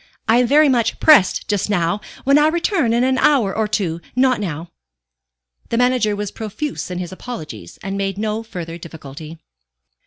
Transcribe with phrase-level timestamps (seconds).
[0.27, 2.01] I am very much pressed just now.
[2.23, 4.71] When I return in an hour or two, not now."
[5.69, 9.37] The manager was profuse in his apologies, and made no further difficulty.